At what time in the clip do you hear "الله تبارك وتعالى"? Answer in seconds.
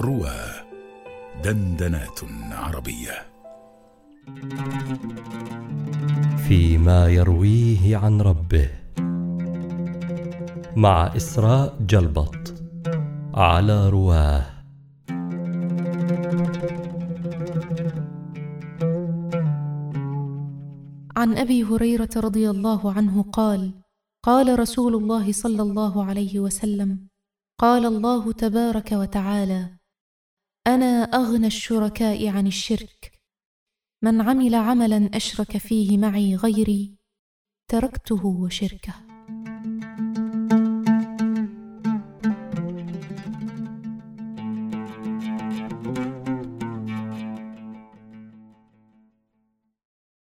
27.86-29.77